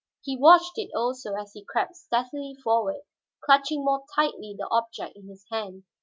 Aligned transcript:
He 0.23 0.35
watched 0.35 0.79
it 0.79 0.89
also 0.95 1.35
as 1.35 1.53
he 1.53 1.63
crept 1.63 1.95
stealthily 1.95 2.55
forward, 2.63 3.01
clutching 3.45 3.85
more 3.85 4.03
tightly 4.15 4.55
the 4.57 4.67
object 4.71 5.15
in 5.15 5.27
his 5.27 5.45
hand. 5.51 5.83